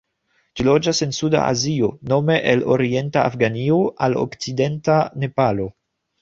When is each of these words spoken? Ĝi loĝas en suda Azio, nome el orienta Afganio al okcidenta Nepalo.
Ĝi 0.59 0.63
loĝas 0.67 1.01
en 1.05 1.11
suda 1.17 1.41
Azio, 1.49 1.89
nome 2.13 2.37
el 2.53 2.65
orienta 2.77 3.27
Afganio 3.33 3.79
al 4.07 4.19
okcidenta 4.23 4.97
Nepalo. 5.27 5.71